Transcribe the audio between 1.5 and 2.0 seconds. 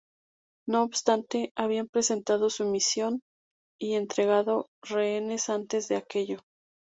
habían